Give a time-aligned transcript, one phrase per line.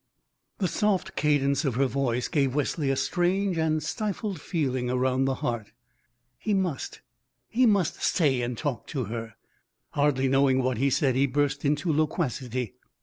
[0.57, 5.35] The soft cadence of her voice gave Wesley a strange and stifled feeling around the
[5.45, 5.73] heart.
[6.39, 7.01] He must
[7.47, 9.35] he must stay and talk to her.
[9.91, 12.73] Hardly knowing what he said, he burst into loquacity.